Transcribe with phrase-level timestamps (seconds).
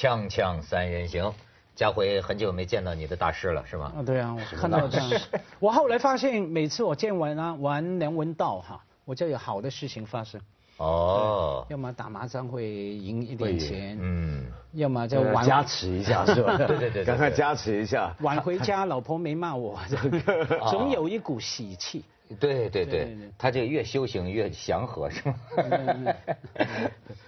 [0.00, 1.30] 锵锵三人行，
[1.74, 3.92] 家辉很久没见到你的大师了，是吗？
[3.98, 5.20] 啊，对啊，我看到这样。
[5.60, 10.40] 我后来发现，每次我见完啊玩梁文道哈，我就有好的事情发生。
[10.78, 16.56] 哦，要么打麻将会赢一点钱，嗯，要么就玩加持一下是吧？
[16.66, 18.16] 对对对对赶快加持一下。
[18.24, 19.78] 晚回家，老婆没骂我，
[20.70, 22.02] 总有一股喜气。
[22.38, 25.34] 对对对他这个越修行越祥和，是吗？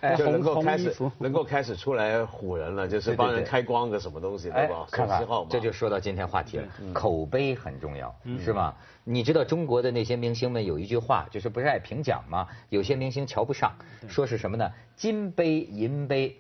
[0.17, 4.87] 就能够开始能够开始出来唬人了，就是帮人开光个什么东西，对吧？
[4.91, 8.77] 看看手机号码这就说到今天话题了，口碑很重要，是吧？
[9.05, 12.47] 你知道中国的那些明星们有一句话，就是不是爱评奖吗？
[12.69, 13.75] 有些明星瞧不上，
[14.09, 14.71] 说是什么呢？
[14.95, 16.37] 金杯银杯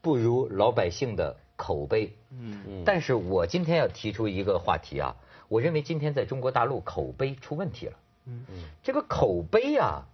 [0.00, 2.12] 不如老百姓的口碑。
[2.30, 5.16] 嗯，但是我今天要提出一个话题啊，
[5.48, 7.92] 我认为今天在中国大陆口碑出问题了。
[8.26, 10.06] 嗯嗯，这个口碑啊，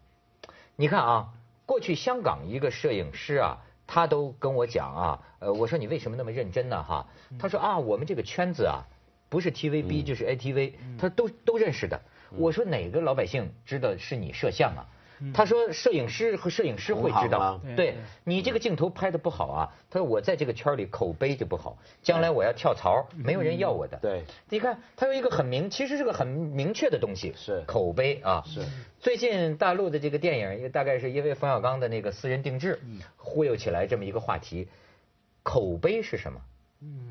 [0.76, 1.28] 你看啊，
[1.66, 6.82] 过去香港一个摄影师啊，他都跟我讲啊，呃，我说你为什么那么认真呢？
[6.82, 7.06] 哈，
[7.38, 8.84] 他说啊，我们这个圈子啊，
[9.28, 12.00] 不是 TVB 就是 ATV，他都都认识的。
[12.36, 14.86] 我说哪个老百姓知道是你摄像啊？
[15.34, 19.72] 他说摄影师和摄影师会知道对对你这个镜头拍的不好啊。
[19.90, 23.98] 他说我在这个圈里口碑就不好，将来我要跳槽，没有人要我的。
[23.98, 28.42] 对，你看，他有一个很明，其实是个很明确的东西，是口碑啊。
[28.46, 28.60] 是。
[28.98, 32.80] 最近大陆的这个电影，大概是因为冯小刚的那个私人定制，
[33.16, 34.68] 忽悠起来这么一个话题。
[35.42, 36.40] 口碑是什么？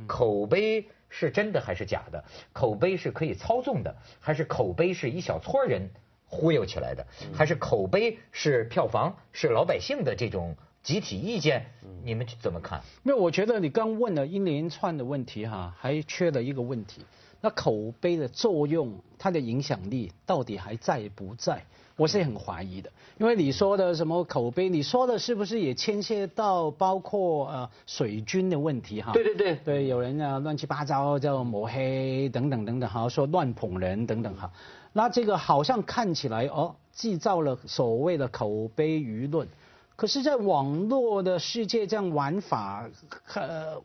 [0.08, 2.24] 口碑是真的还是假的？
[2.54, 5.90] 口碑是可以操纵的，还是口碑是一小撮人
[6.30, 7.06] 忽悠起来的？
[7.34, 11.66] 还是口碑是票房是老百姓的这种集体意见？
[12.04, 12.82] 你们怎么看？
[13.04, 17.02] 没有，我觉得你刚问了一连串的问题哈，还缺了一个问题，
[17.42, 21.64] 那口碑的作用，它的影响力到底还在不在？
[21.98, 29.12] 我是很怀疑的，因为你说的什么口碑，你说的是不是也牵涉到包括呃水军的问题哈？
[29.12, 34.50] 对对对对，有人啊乱七八糟叫抹黑等等等等哈，说乱捧人等等哈，
[34.94, 39.48] 那这个好像看起来哦，制造了所谓的口碑舆论。
[39.96, 42.90] 可是，在网络的世界这样玩法，
[43.34, 43.82] 呃，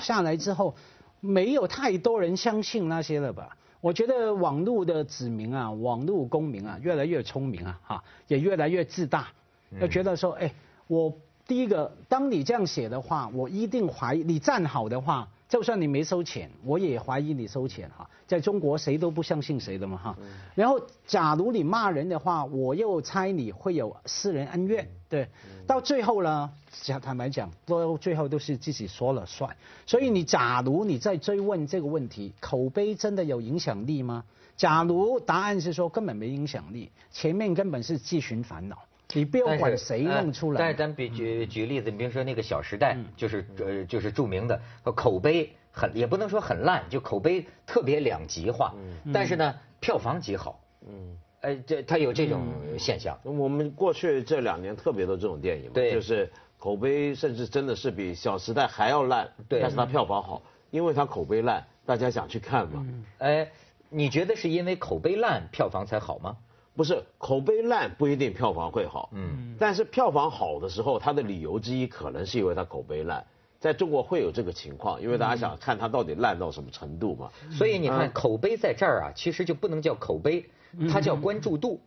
[0.00, 0.74] 下来之后，
[1.18, 3.56] 没有太多人相信那些了吧？
[3.80, 9.26] 我觉得网络的子民啊，网络公民啊，越来越聪明啊，哈，也越来越自大，
[9.80, 10.54] 就觉得说，哎，
[10.86, 11.12] 我
[11.48, 18.08] 第一个，当你这样写的话，我一定怀疑你站好的话，就算你没收钱，我也怀疑你收钱哈。
[18.24, 20.16] 在中国，谁都不相信谁的嘛哈。
[20.54, 25.28] 然后，假如你骂人的话，我又猜你会有私人恩怨，对。
[25.66, 29.56] 到最后呢，讲坦白讲，都最后都是自己说了算。
[29.86, 34.24] 所以你假如你在追问这个问题，口碑真的有影响力吗？
[34.56, 38.78] 假如答案是说根本没影响力，前面根本是自寻烦恼。
[39.14, 40.58] 你不要管谁弄出来。
[40.58, 44.60] 但是咱比举举例子，你比如说那个《小时代》，就是呃就是著名的
[44.94, 48.74] 口碑很也不能说很烂，就口碑特别两极化。
[49.12, 50.60] 但是呢，票房极好。
[50.86, 51.16] 嗯。
[51.42, 52.42] 哎，这它有这种
[52.78, 53.18] 现象。
[53.22, 62.86] 我们过去这两年特别多这种电影，对，就是口碑甚至真的是比《小时代》还要烂，对，但是它票房好，因为它口碑烂，大家想去看嘛。
[63.16, 63.50] 哎，
[63.88, 66.36] 你觉得是因为口碑烂票房才好吗？
[66.80, 73.22] 不是，口碑烂不一定票房会好，嗯，但是票房好的时候，它的理由之一可能是因为它口碑烂，
[73.58, 77.30] 在中国会有这个情况，因为大家想看它到底烂到什么程度嘛。
[77.50, 80.42] 所以你看，口碑在这儿啊，其实就不能叫口碑。
[80.90, 81.78] 它叫关注度，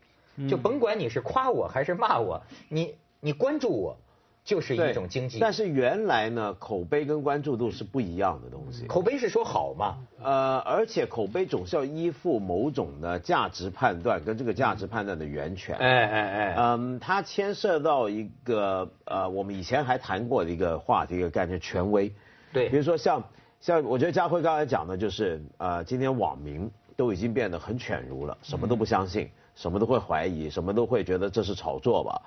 [0.48, 2.40] 就甭管你是夸我还是骂我，
[2.70, 3.98] 你你关注我，
[4.44, 5.40] 就是一种经济。
[5.40, 8.86] 但是原来呢，口碑跟关注度是不一样的东西。
[8.86, 15.76] 口碑是说好嘛，呃，而且口碑总是要依附某种的价值判断跟这个价值判断的源泉。
[15.78, 22.14] 哎哎哎，嗯，它牵涉到一个呃，我们以前还谈过的一个话题，一个概念——权威。
[22.52, 23.24] 对，比如说像
[23.60, 26.70] 像，我觉得家辉刚才讲的就是呃，今天网民。
[26.96, 32.22] 都已经变得很犬儒了，什么都不相信，什么都会怀疑，什么都会觉得这是炒作吧。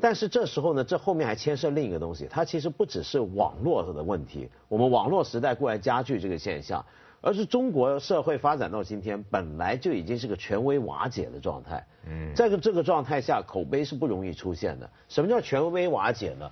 [0.00, 6.84] 但是这时候呢，这后面还牵涉另一个东西，它其实不只是网络的问题，我们网络时代固然加剧这个现象，
[7.20, 11.86] 而是中国社会发展到今天，本来就已经是个权威瓦解的状态。
[12.08, 14.90] 嗯，在这个状态下，口碑是不容易出现的。
[15.08, 16.50] 什么叫权威瓦解呢？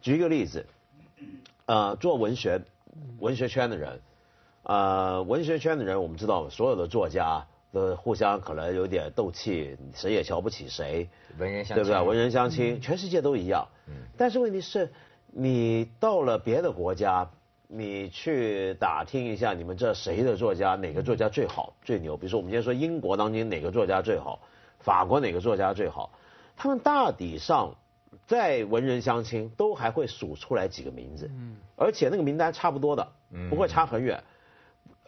[0.00, 0.64] 举一个例子，
[1.66, 2.62] 呃，做文学
[3.18, 4.00] 文学圈的人。
[4.62, 12.00] 呃，文学圈的人，我们知道，所有的作家都互相可能有点斗气，谁也瞧不起谁，文人相对不对？
[12.00, 13.68] 文人相亲，全世界都一样。
[13.86, 13.94] 嗯。
[14.16, 14.90] 但是问题是，
[15.26, 17.30] 你到了别的国家，
[17.66, 22.16] 你去打听一下，你们这谁的作家，哪个作家最好、最牛？
[22.16, 24.40] 比如说，我们今天说英国当今哪个作家最好，
[24.78, 26.10] 法国哪个作家最好？
[26.56, 27.76] 他们大抵上
[28.26, 33.06] 在文人相亲都还会数出来几个名字，嗯，而且那个名单差不多的，
[33.50, 34.24] 不会差很远。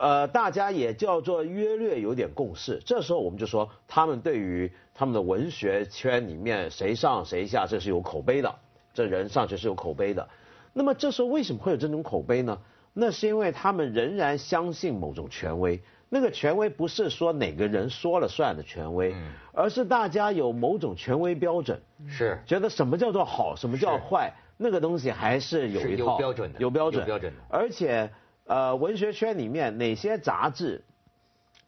[0.00, 2.81] 呃，大家也叫做约略有点共识。
[2.87, 8.55] 这时候我们就说，他们对于他们的文学圈里面谁上谁下，这是有口碑的，
[8.94, 10.26] 这人上去是有口碑的。
[10.73, 12.58] 那么这时候为什么会有这种口碑呢？
[12.94, 15.79] 那是因为他们仍然相信某种权威。
[16.08, 19.14] 那个权威不是说哪个人说了算的权威，
[19.53, 27.38] 而是大家有某种权威标准，是觉得什么叫做好，什么叫坏，那个东西还是有一套标准的，有标准，标准的。
[27.49, 28.11] 而且，
[28.50, 30.82] 呃，文学圈里面哪些杂志，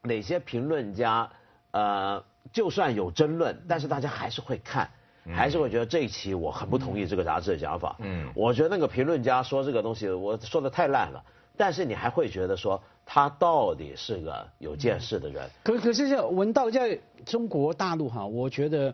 [0.02, 1.30] 哪些评论家，
[1.70, 4.90] 呃，就算有争论，但是大家还是会看，
[5.32, 7.94] 还是会觉得这一期我很不同意这个杂志的想法。
[8.00, 11.22] 嗯，我觉得那个评论家说这个东西，我说的太烂了。
[11.56, 15.48] 但是你还会觉得说他到底是个有见识的人？
[15.62, 18.92] 可可是这文道在中国大陆哈，我觉得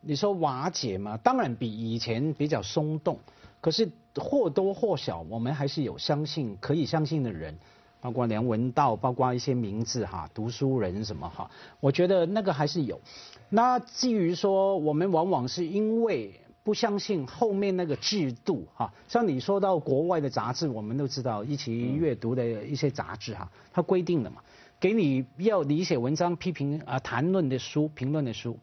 [0.00, 3.20] 你说瓦解嘛，当然比以前比较松动，
[3.62, 7.56] 可是或多或少我们还是有相信可以相信的人，
[8.02, 11.50] 包括梁文道，包括一些名字哈，读书人什么哈，
[11.80, 13.00] 我觉得那个还是有。
[13.48, 16.38] 那至于说我们往往是因为。
[16.64, 24.40] 不相信后面那个制度哈，像你说到国外的杂志，我们都知道一起阅读的一些杂志哈，它规定的嘛，
[24.78, 28.56] 给你要你写文章批评啊谈论的书评论的书，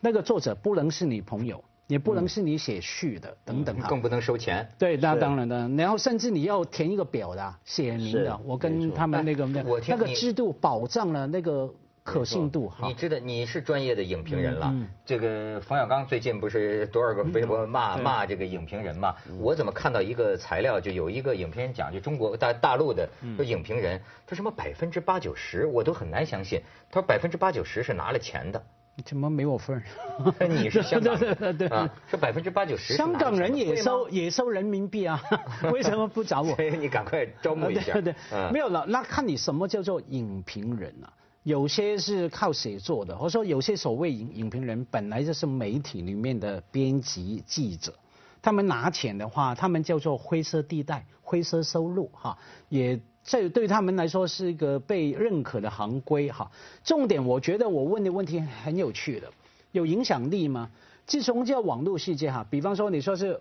[0.00, 4.68] 那个作者不能是你朋友，也不能是你写序的等等更不能收钱。
[4.78, 11.72] 对，那当然的，然后甚至你要填一个表的，写明的，我跟他们那个那那个制度保障了那个。
[12.04, 14.74] 可信度，你知道你是专业的影评人了。
[15.06, 19.14] 这个冯小刚最近不是多少个微博骂骂这个影评人嘛？
[19.40, 26.60] 我怎么看到一个材料，就有一个影评人讲，就中国大大陆的说影评人，他什么百分之八九十，我都很难相信。
[26.90, 28.62] 他说百分之八九十是拿了钱的，
[29.04, 30.46] 怎么没我份儿？
[30.46, 31.90] 你是香港 人啊？
[32.10, 35.20] 是百分之八九十，香港人也收也收人民币啊？
[35.72, 36.56] 为什么不找我？
[36.78, 37.94] 你赶快招募一下。
[37.94, 38.14] 对对，
[38.52, 38.84] 没有了。
[38.86, 41.12] 那看你什么叫做影评人啊？
[41.42, 47.92] 有些是靠写作的，或者说有些所谓影影评人本来就是媒体里面的编辑记者，
[48.40, 52.38] 他们拿钱的话，他们叫做灰色地带、灰色收入哈，
[52.70, 56.50] 也这对他们来说是一个被认可的行规哈。
[56.84, 59.28] 重点我觉得我问的问题很有趣的，
[59.72, 60.70] 有影响力吗？
[61.06, 63.40] 自从这个网络世界哈，比方说你说是。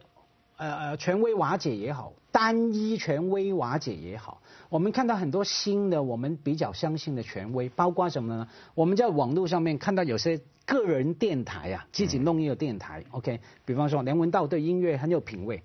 [0.56, 4.40] 呃呃，权威瓦解也好，单一权威瓦解也好，
[4.70, 8.48] 我们看到很多新的我们比较相信的权威，包括什么呢？
[8.76, 15.62] 我们在网络上面看到有些个人电台啊，自己弄一个电台，OK，比方说梁文道对音乐很有品味。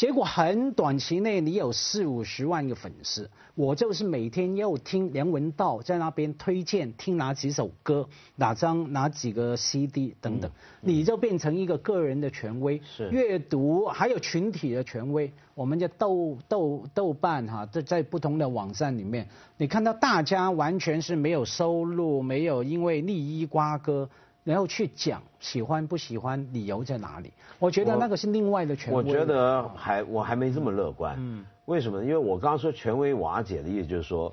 [0.00, 10.50] 结果很短期内，你有四五十万个粉丝，我就是每天要听梁文道在那边推荐听哪几首歌，哪张哪几个 CD 等等，
[10.80, 12.80] 你就变成一个个人的权威。
[12.82, 24.08] 是阅读还有群体的权威，我们叫豆豆豆瓣哈，在在不同的网站里面，你看到大家完全是没有收入，没有因为利益瓜葛。
[24.42, 27.32] 然后去讲喜欢不喜欢，理由在哪里？
[27.58, 28.98] 我觉得那个是另外的权威。
[28.98, 31.16] 我觉得还我还没这么乐观。
[31.18, 31.44] 嗯。
[31.66, 32.02] 为什么？
[32.02, 34.32] 因为我刚刚说权威瓦解的意思就是说，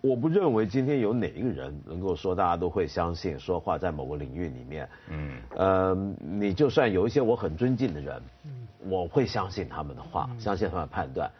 [0.00, 4.88] 我不认为今天有哪一个人能够说大家都会相信说话，在某个领域里面。
[5.10, 5.38] 嗯。
[5.56, 8.22] 呃，你就算有一些我很尊敬的人，
[8.88, 11.30] 我会相信他们的话，相信他们的判断。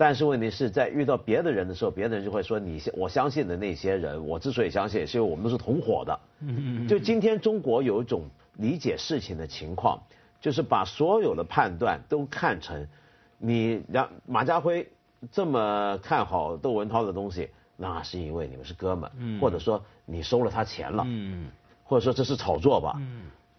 [0.00, 6.18] 但是问题是在遇到别的人的时候，别的人就会说你我相信的那些人，我之所以相信，是因为我们都是同伙的。
[6.40, 8.22] 嗯嗯就今天中国有一种
[8.56, 10.00] 理解事情的情况，
[10.40, 12.88] 就是把所有的判断都看成
[13.36, 14.88] 你让马家辉
[15.30, 21.50] 这么看好窦文涛的东西，那是因为你们是哥们，或者说你收了他钱了，嗯
[21.84, 22.98] 或者说这是炒作吧。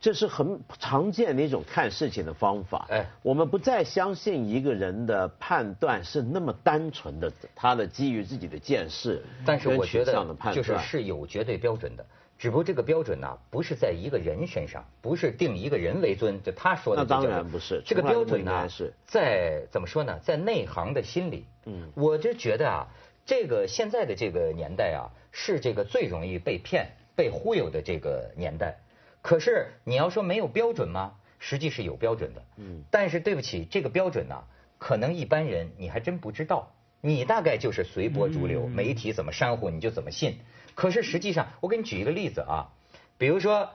[0.01, 2.88] 这是很常见的一种看事情的方法。
[2.89, 9.24] 哎，我们不再相信一个人的判断是那么单纯的，他的基于自己的见识。
[9.46, 12.03] 但是我觉得就是是有绝对标准的，
[12.39, 17.03] 只不过这个标准呢，不是在一个人身上，不是定一个人为尊，就他说的。
[17.03, 17.84] 那当然不是。
[17.86, 21.46] 这个标准呢，是在怎么说呢，在内行的心里。
[21.65, 21.91] 嗯。
[21.93, 22.88] 我就觉得啊，
[23.24, 28.79] 这个现在的这个年代啊，是这个最容易被骗、被忽悠的这个年代。
[29.21, 31.13] 可是你要说没有标准吗？
[31.39, 32.43] 实际是有标准的。
[32.57, 32.83] 嗯。
[32.91, 34.43] 但是对不起，这个标准呢，
[34.77, 36.71] 可能一般人你还真不知道。
[37.03, 40.39] 你大概就是随波逐流，媒体怎么煽乎你就怎么信。
[40.75, 42.69] 可是实际上，我给你举一个例子啊，
[43.17, 43.71] 比如说，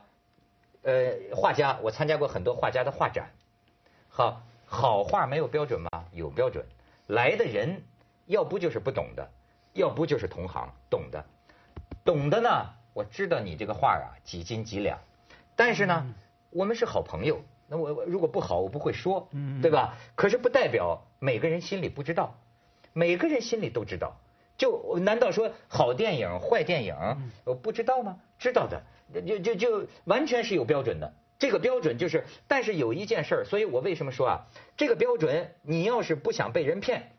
[0.83, 3.31] 呃，画家，我参加过很多画家的画展。
[4.09, 6.05] 好，好画没有标准吗？
[6.13, 6.65] 有标准。
[7.09, 7.83] 来的人，
[8.27, 9.29] 要不就是不懂的，
[9.73, 11.25] 要不就是同行懂的。
[12.05, 15.01] 懂的呢，我知道你这个画啊几斤几两。
[15.57, 16.15] 但是呢，
[16.51, 19.29] 我们是好朋友，那我如果不好，我不会说，
[19.61, 19.97] 对吧？
[20.15, 22.39] 可是不代表每个人心里不知道，
[22.93, 24.17] 每个人心里都知道。
[24.59, 26.95] 就难道说好电影、坏电影，
[27.45, 28.19] 我不知道吗？
[28.39, 28.83] 知道的，
[29.27, 31.13] 就就就完全是有标准的。
[31.39, 34.47] 这个标准就是，但是有一件事儿，所以我为什么说啊？
[34.75, 37.13] 这个标准，你要是不想被人骗，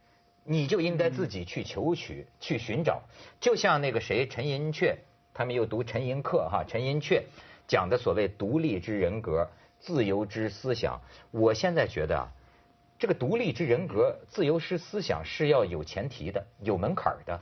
[0.44, 3.04] 你就应该自己去求取、去寻找。
[3.40, 4.96] 就像那个谁，陈寅恪，
[5.36, 7.22] 他们又读陈寅恪哈，陈寅恪
[7.68, 12.32] 讲的所谓独立之人格、自由之思想，我现在觉得啊。
[13.00, 17.40] 这个独立之人格、自由之思想是要有前提的、有门槛的。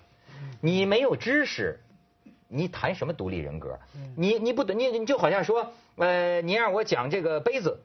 [0.59, 1.79] 你没有知识，
[2.49, 3.79] 你谈什么独立人格？
[4.17, 7.79] 你你不懂，你你就好像说，呃，你让我讲这个杯子，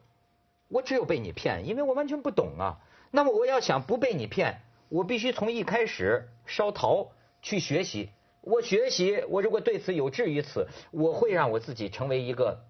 [0.66, 2.80] 我只有被你骗，因为我完全不懂啊。
[3.12, 8.10] 那么我要想不被你骗，我必须从一开始烧陶去学习。
[8.40, 12.64] 我学习，我如果对此有志于此，我会让我自己成为一个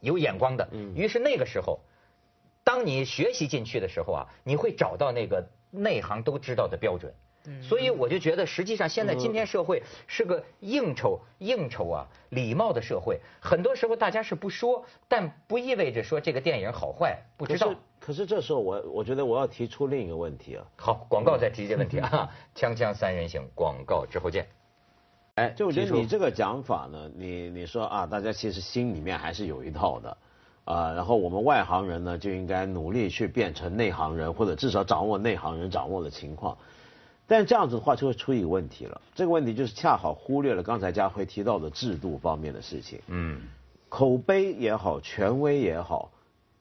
[0.00, 0.68] 有眼光的。
[0.94, 1.80] 于是那个时候。
[2.64, 7.14] 当你学习进去的时候啊，你会找到那个内行都知道的标准。
[7.62, 13.22] 所以我就觉得，实际上现在今天社会是个应酬应酬啊，礼貌的社会。
[13.40, 17.74] 很多时候大家是不说，但不意味着说这个电影好坏不知道。
[18.00, 20.66] 可是这时候我我觉得我要提出另一个问题啊。
[20.76, 22.28] 好，广告再提一个问题啊。
[22.54, 24.46] 锵锵三人行，广告之后见。
[25.38, 30.16] 哎，就我觉得你这个讲法呢，你你说啊，大家其实心里面还是有一套的。
[30.64, 36.58] 啊，然后我们外行人呢就应该努力去变成内行人，或者至少掌握内行人掌握的情况。
[37.26, 43.00] 但这样子的话就会出一个问题了，这个问题就是恰好忽略了刚才佳辉提到的制度方面的事情。
[43.06, 43.40] 嗯，
[43.88, 46.10] 口碑也好，权威也好，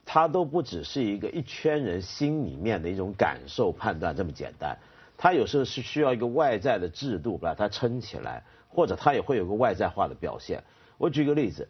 [0.06, 4.78] 它都不只是一个一圈人心里面的一种感受判断这么简单，
[5.18, 10.64] 它有时候是需要一个外在的制度把它撑起来，或者它也会有个外在化的表现。
[10.98, 11.68] 我举个例子。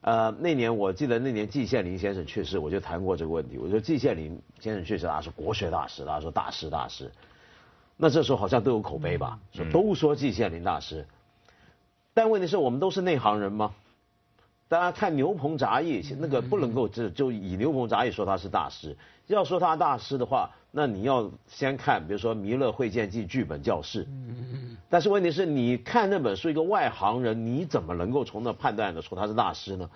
[0.00, 3.58] 呃，那年我记得那年季羡林先生去世，我就谈过这个问题。
[3.58, 7.10] 我说季羡林先生去世，他是国学大师，他说大师大师。
[7.96, 11.04] 那这时候好像都有口碑吧，说都说季羡林大师。
[12.14, 13.74] 但问题是我们都是内行人吗？
[14.68, 18.96] 大家看牛棚杂役，那个不能够就就以牛棚杂役说他是大师。
[19.26, 24.06] 要说他大师的话，那你要先看，比如说《弥勒会见记》剧本教室。
[24.88, 29.90] 但是问题是，你看那本书，一个外行人，你怎么能够从那判断的出他是大师呢？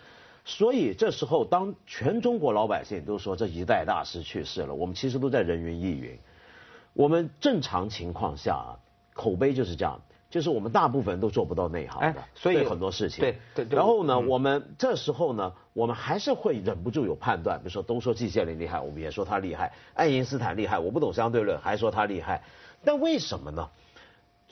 [0.44, 6.18] 所以这时候，当全中国老百姓都说这一代大师去世了，我们其实都在人云亦云。
[6.94, 8.74] 我们正常情况下啊，
[9.14, 10.02] 口碑就是这样。
[10.32, 13.20] 就是我们大部分人都做不到内行的，所以很多事情。
[13.20, 13.76] 对对对。
[13.76, 22.42] 然后呢，我们这时候呢，我们还是会忍不住有判断，比如说都说季羡林厉害，我们也说他厉害；爱因斯坦厉害，我不懂相对论，还说他厉害。
[22.82, 23.68] 但为什么呢？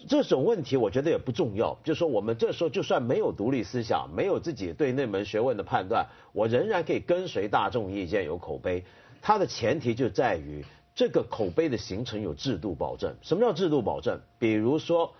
[0.06, 1.78] 这种问题我觉得也不重要。
[1.82, 8.84] 就是说，我们这时候就算没有独立思想，没有自己对那门学问的判断，我仍然可以跟随大众意见有口碑。
[9.22, 10.62] 它的前提就在于
[10.94, 13.14] 这个口碑的形成有制度保证。
[13.22, 14.20] 什么叫制度保证？
[14.38, 15.14] 比如说。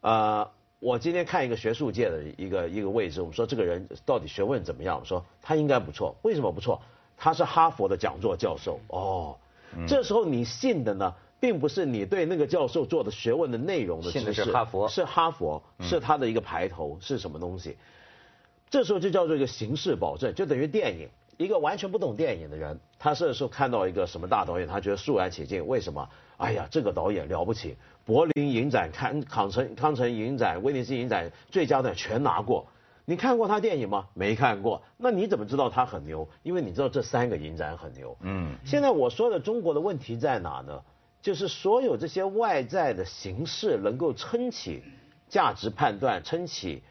[0.00, 4.98] 呃，我今天看一个学术界的一个一个位置，我们说这个人到底学问怎么样？
[5.00, 6.80] 我说他应该不错，为什么不错？
[7.16, 9.36] 他是哈佛的讲座教授哦。
[9.86, 17.76] 这时候你信的呢，并不是你对那个教授做的学问的内容的知识，是哈佛，是哈佛，是他的一个排头，是什么东西？
[18.70, 26.06] 这时候就叫做一个形式保证，就等于电影，一个完全不懂电影的人，他这时候看到一个什么大导演，他觉得肃然起敬，为什么？
[26.36, 27.76] 哎呀，这个导演了不起。
[28.04, 32.66] 柏林影展、康康城康城影展、威尼斯影展最佳的全拿过，
[33.04, 34.08] 你看过他电影吗？
[34.14, 36.28] 没看过，那你怎么知道他很牛？
[36.42, 38.16] 因为你知道这三个影展很牛。
[38.22, 40.82] 嗯，现在我说的中国的问题在哪呢？
[41.20, 44.82] 就是所有这些外在的形式能够撑起
[45.28, 46.82] 价值判断、撑起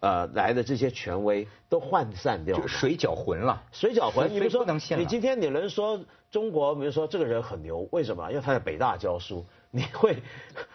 [0.00, 3.62] 呃来的这些权威都涣散掉，水搅浑了。
[3.72, 4.64] 水搅浑，你比如说，
[4.96, 6.00] 你今天你能说
[6.30, 8.28] 中国，比如说这个人很牛，为什么？
[8.30, 9.44] 因为他在北大教书。
[9.70, 10.16] 你会，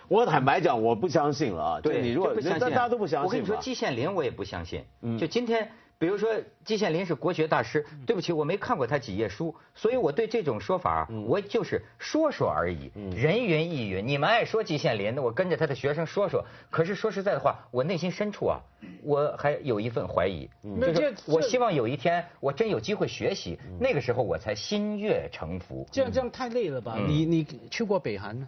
[0.08, 1.82] 我坦白讲，我不相信了啊！
[1.82, 4.84] 对你如果大家都不相信，我跟你说，季羡林我也不相信。
[5.02, 6.30] 嗯就今天，比如说
[6.64, 14.08] 季羡林是国学大师，对不起，我没看过他几页书，所以我对这种说法，我就是说说而已，人云亦云。
[14.08, 16.46] 你们爱说季羡林，那我跟着他的学生说说。
[16.70, 18.60] 可是说实在的话，我内心深处啊，
[19.04, 20.48] 我还有一份怀疑。
[20.62, 25.84] 那这，我希望有一天我真有机会学习，那个时候我才心悦诚服。
[25.92, 26.96] 这样这样太累了吧？
[27.08, 28.48] 你你去过北韩呢？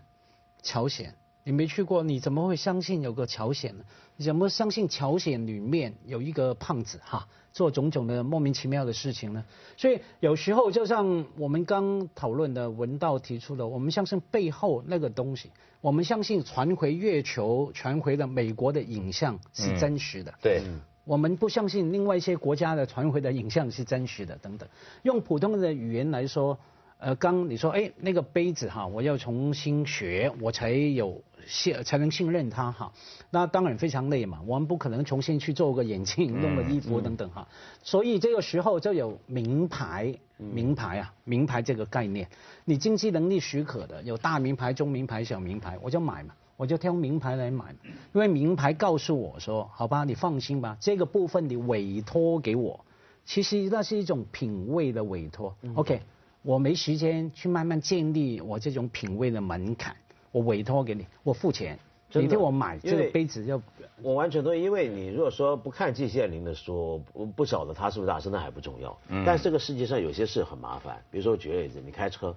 [0.65, 3.85] 朝鲜，你没去过，你怎么会相信有个朝鲜呢？
[4.17, 9.45] 你怎么相信朝鲜里面有一个胖子哈，做种种的莫名其妙的事情呢？
[9.77, 20.33] 所以有时候就像我们刚讨论的文道提出的，我们相信背后那个东西，我们相信传回月球、传回的美国的影像是真实的。
[20.41, 20.61] 对。
[21.03, 24.67] 我们不相信另外一些国家的传回的影像是真实的等等。
[25.03, 26.57] 用普通的语言来说，
[26.97, 32.91] 呃，刚你说，哎，那个杯子哈，我要重新学，我才有信才能信任它哈。
[33.29, 37.47] 那当然非常累嘛，我们不可能重新去做个眼镜、弄个衣服等等哈。
[37.83, 42.29] 所以这个时候就有名牌，名牌啊，名牌这个概念，
[42.63, 46.33] 你经济能力许可的，有大名牌、中名牌、小名牌，我就买嘛。
[46.57, 47.75] 我就挑名牌来买，
[48.13, 52.85] 因为名牌告诉我说，好吧，你放心吧，这个部分你委托给我，
[53.25, 55.53] 其实那是一种品味的委托。
[55.73, 55.99] OK，
[56.45, 59.95] 我没时间去慢慢建立我这种品味的门槛，
[60.31, 61.79] 我委托给你，我付钱，
[62.13, 63.59] 你替我买这个杯子就。
[64.03, 68.95] 我完全同意，因为你如果说不看季羡林的书，不不晓得他是不是大师，那还不重要。
[69.07, 69.23] 嗯。
[69.25, 72.35] 但这个世界上有些事很麻烦，比如说举个例子，你开车，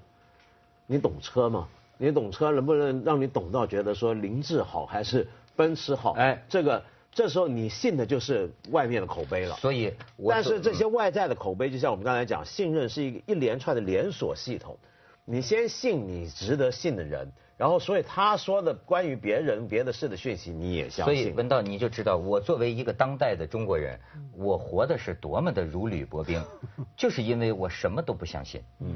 [0.86, 1.68] 你懂车吗？
[1.98, 6.12] 你懂车能不能让你懂到觉得说凌志好还是奔驰好？
[6.12, 6.82] 哎，这个
[7.18, 9.56] 这时候你信的就是外面的口碑了。
[9.56, 9.92] 所以，
[10.28, 14.78] 但是这些外在的口碑，就像我们刚才讲，信任是一个一连串的连锁系统。
[15.24, 21.24] 你先信你值得信的人，然后所以他说的关于别人别的事的讯息你也相信。
[21.24, 23.98] 所以文道你就知道，我作为一个当代的中国人，
[24.36, 26.40] 我活的是多么的如履薄冰，
[26.96, 28.62] 就是因为我什么都不相信。
[28.78, 28.94] 嗯。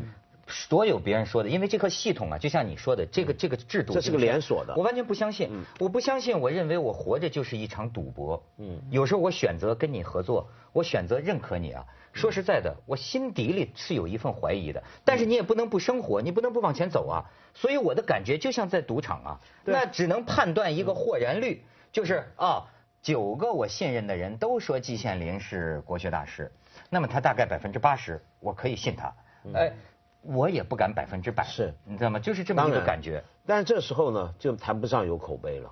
[0.52, 5.50] 所有别人说的，因为这个系统啊，就像你说的，这个这个制度，这是个连锁的，我完全不相信。
[5.80, 8.40] 我不相信，我认为我活着就是一场赌博。
[8.58, 11.84] 嗯，有时候我选择跟你合作，我选择认可你啊。
[12.12, 14.84] 说实在的，我心底里是有一份怀疑的。
[15.02, 17.24] 但是你也不能不生活，你不能不往前走啊。
[17.54, 22.66] 所以我的感觉就像在赌场啊，那只能判断一个豁然率，就是啊，
[23.00, 26.52] 九个我信任的人都说季羡林是国学大师，
[26.90, 29.14] 那么他大概百分之八十我可以信他。
[29.54, 29.72] 哎。
[30.22, 32.18] 我也不敢百分之百，是你知道吗？
[32.18, 33.22] 就是这么一个感觉。
[33.44, 35.70] 但是这时候呢，就谈不上有口碑了。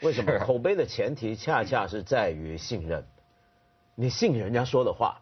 [0.00, 0.38] 为什么？
[0.40, 3.04] 口碑的前提恰恰是在于信任。
[3.94, 5.20] 你信人家说的话，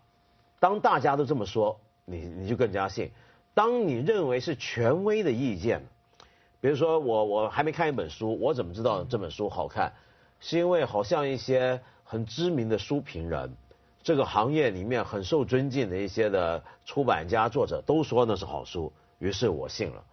[0.61, 3.11] 当大家都这么说，你你就更加信。
[3.53, 5.83] 当你认为是权威的意见，
[6.61, 9.93] 比如说我我还没看一本书，我怎么知道这本书好看？
[10.39, 13.55] 是因为好像一些很知名的书评人。
[14.03, 20.05] 这个行业里面很受尊敬的一些的出版家、作者都说那是好书，于是我信了。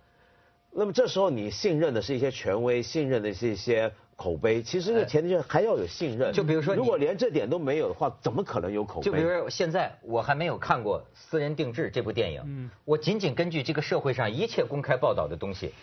[0.71, 6.31] 那么这时候你信任的是一些权威，信任的是一些口碑，其实前提是还要有信任。
[6.33, 9.05] 就比如说，如果连这点都没有的话，怎么可能有口碑？
[9.05, 15.73] 就比如说现在我还没有看过《私人定制》这部电影，我仅仅根据这个社会上一切公开报道的东西。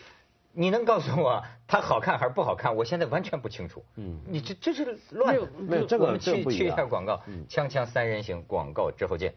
[0.54, 2.74] 你能告诉我它好看还是不好看？
[2.76, 3.84] 我现在完全不清楚。
[3.96, 5.36] 嗯，你这这是乱。
[5.58, 7.20] 没有这个我们去去一下广告。
[7.48, 9.34] 锵锵三人行，广告之后见。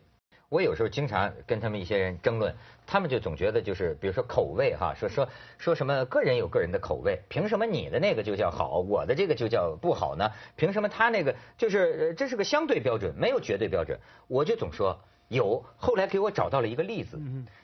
[0.49, 5.27] 我有时候经常跟他们一些人争论，他们就总觉得就是，比如说口味哈，说说
[5.57, 10.31] 说什么个人有个人的口味，凭什么你的那个就叫好，我的这个就叫不好呢？
[10.55, 13.99] 凭什么他那个就是这是个相对标准，没有绝对标准。
[14.27, 17.19] 我就总说有，后来给我找到了一个例子。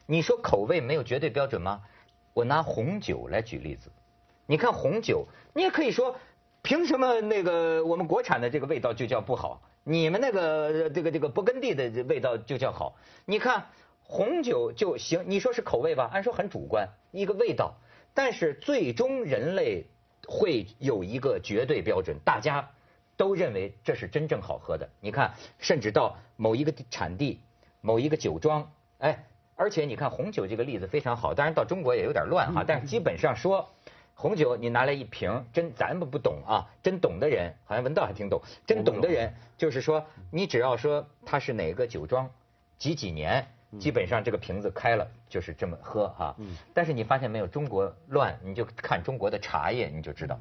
[0.05, 1.81] 你说口味没有绝对标准吗？
[2.33, 3.91] 我拿红酒来举例子，
[4.47, 6.15] 你看红酒，你也可以说，
[6.63, 9.61] 凭什么那个我们国产的这个味道就叫不好？
[9.83, 12.95] 你们那个这个这个勃艮第的味道就叫好？
[13.25, 13.67] 你看
[14.01, 16.09] 红酒就行，你说是口味吧？
[16.11, 17.75] 按说很主观，一个味道，
[18.13, 19.85] 但是最终人类
[20.27, 22.71] 会有一个绝对标准，大家
[23.15, 24.89] 都认为这是真正好喝的。
[25.01, 27.41] 你看，甚至到某一个产地、
[27.81, 29.25] 某一个酒庄，哎。
[29.63, 33.69] 而且你看红酒这个例子非常好，当然到中国也有点乱哈，但是基本上说，
[34.13, 42.29] 红酒你拿来一瓶，真咱们不懂啊，真懂的人好像文道还挺懂，真懂的人就是说，你只要说它是哪个酒庄，
[42.77, 43.47] 几几年，
[43.79, 46.35] 基本上这个瓶子开了就是这么喝哈。
[46.73, 50.37] 但是你发现没有，中国乱，你就看中国的茶叶你就知道，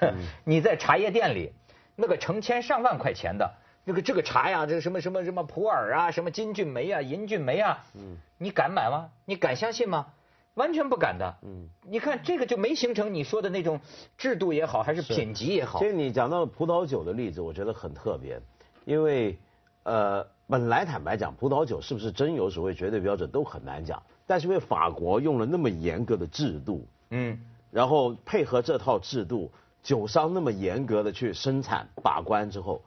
[0.42, 1.52] 你在茶叶店里
[1.94, 3.48] 那个成千上万块钱的。
[3.86, 9.08] 这个这个茶呀，这个什么什么什么普洱啊，什么金骏眉啊、银骏眉啊，嗯，你敢买吗？
[9.24, 10.06] 你敢相信吗？
[10.54, 11.36] 完全不敢的。
[11.42, 13.80] 嗯，你看这个就没形成你说的那种
[14.18, 15.78] 制度也好，还是品级也好。
[15.78, 18.40] 其实你讲到葡萄酒的例子，我觉得很特别，
[18.84, 19.38] 因为
[19.84, 27.40] 呃，本来坦白讲，葡萄酒是不是真有所谓绝对标准都很难讲，但是因为法国用了那么严格的制度，嗯，
[27.70, 29.50] 然后配合这套制度，
[29.82, 32.82] 酒商那么严格的去生产把关之后。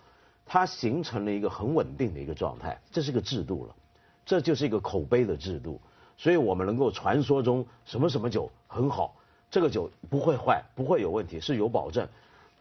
[0.46, 3.76] 它形成了一个很稳定的一个状态，这是个制度了，
[4.26, 5.80] 这就是一个口碑的制度，
[6.18, 9.16] 所以我们能够传说中什么什么酒很好，
[9.50, 12.08] 这个酒不会坏，不会有问题，是有保证。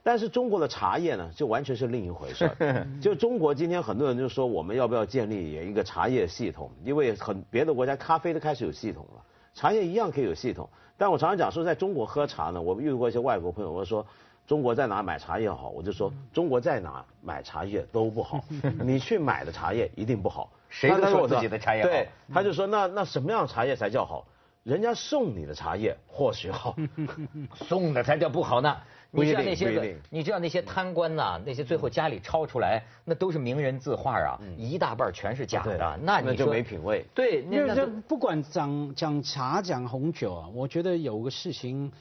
[0.04, 2.50] 但是中国的茶叶呢，就完全是另一回事。
[3.02, 6.70] 就中国今天很多人就说，我们要不要建立一个茶叶系统？
[6.84, 9.22] 因为很别的国家咖啡都开始有系统了，
[9.54, 10.68] 茶叶一样可以有系统。
[10.96, 14.06] 但我常常讲说，在中国喝茶呢，我遇过一些外国朋友，我说。
[14.46, 18.42] 中国在哪买茶叶好，我就说中国在哪买茶叶都不好，
[18.82, 20.50] 你去买的茶叶一定不好。
[20.68, 21.88] 谁都说自己的茶叶好。
[21.88, 24.26] 对，他就说那那什么样茶叶才叫好？
[24.64, 26.76] 人家送你的茶叶或许好，
[27.54, 28.76] 送的才叫不好呢。
[29.10, 35.98] 不一定你知道那些个不一定，你知道那些贪官呐、那些最后家里抄出来，那都是名人字画啊，一大半全是假的。
[36.02, 37.04] 那你就没品位。
[37.14, 41.92] 对，那那不管讲讲茶讲红酒啊，我觉得有个事情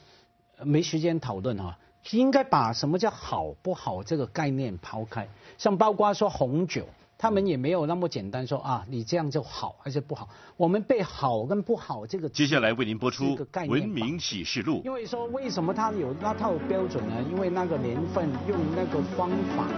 [0.56, 1.76] 呃没时间讨论哈，
[2.10, 6.86] 应该把什么叫好不好这个概念抛开，像包括说红酒。
[7.18, 10.28] 他们也没有那么简单说啊，你这样就好还是不好？
[10.56, 13.38] 我们被好跟不好这个接下来为您播出
[13.68, 14.78] 文明启示录》。
[14.82, 17.24] 因为说为什么它有那套标准呢？
[17.30, 19.68] 因为那个年份用那个方法。